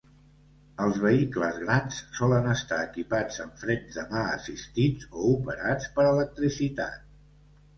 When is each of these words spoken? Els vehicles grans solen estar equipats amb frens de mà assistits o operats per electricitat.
Els 0.83 0.95
vehicles 1.03 1.59
grans 1.63 1.99
solen 2.19 2.49
estar 2.53 2.79
equipats 2.85 3.39
amb 3.45 3.61
frens 3.65 3.99
de 3.99 4.07
mà 4.15 4.25
assistits 4.39 5.09
o 5.13 5.27
operats 5.37 5.91
per 5.99 6.09
electricitat. 6.17 7.07